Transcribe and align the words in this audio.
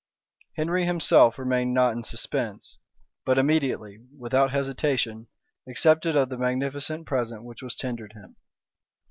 Henry 0.55 0.85
himself 0.87 1.37
remained 1.37 1.75
not 1.75 1.93
in 1.95 2.01
suspense; 2.01 2.79
but 3.23 3.37
immediately, 3.37 3.99
without 4.17 4.49
hesitation, 4.49 5.27
accepted 5.69 6.15
of 6.15 6.29
the 6.29 6.39
magnificent 6.39 7.05
present 7.05 7.43
which 7.43 7.61
was 7.61 7.75
tendered 7.75 8.13
him. 8.13 8.35